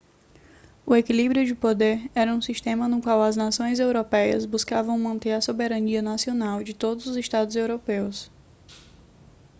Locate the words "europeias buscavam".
3.79-4.97